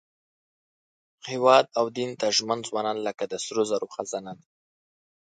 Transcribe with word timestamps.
هېواد 1.29 1.65
او 1.79 1.85
دین 1.97 2.11
ته 2.19 2.27
ژمن 2.37 2.59
ځوانان 2.67 2.97
لکه 3.07 3.23
د 3.31 3.33
سرو 3.45 3.63
زرو 3.71 3.87
خزانه 3.95 4.33
دي. 4.39 4.47